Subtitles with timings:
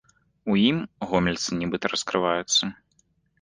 [0.53, 0.77] У ім
[1.11, 2.73] гомельцы нібыта раскрываюцца.